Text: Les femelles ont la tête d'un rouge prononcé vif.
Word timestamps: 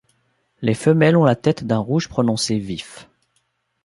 Les 0.63 0.73
femelles 0.73 1.15
ont 1.15 1.25
la 1.25 1.35
tête 1.35 1.63
d'un 1.63 1.77
rouge 1.77 2.09
prononcé 2.09 2.57
vif. 2.57 3.07